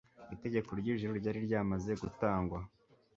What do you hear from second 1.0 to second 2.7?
ryari ryamaze gutangwa